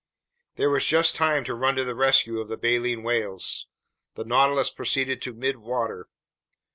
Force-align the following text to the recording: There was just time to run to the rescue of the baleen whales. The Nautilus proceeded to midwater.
There 0.55 0.71
was 0.71 0.83
just 0.87 1.15
time 1.15 1.43
to 1.43 1.53
run 1.53 1.75
to 1.75 1.83
the 1.83 1.93
rescue 1.93 2.39
of 2.39 2.47
the 2.47 2.57
baleen 2.57 3.03
whales. 3.03 3.67
The 4.15 4.25
Nautilus 4.25 4.71
proceeded 4.71 5.21
to 5.21 5.33
midwater. 5.35 6.05